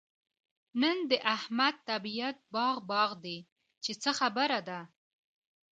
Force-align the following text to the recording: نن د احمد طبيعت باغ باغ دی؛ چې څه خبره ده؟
نن 0.81 0.97
د 1.11 1.11
احمد 1.35 1.75
طبيعت 1.89 2.37
باغ 2.55 2.75
باغ 2.91 3.09
دی؛ 3.23 3.37
چې 3.83 3.91
څه 4.01 4.11
خبره 4.19 4.59
ده؟ 4.67 4.79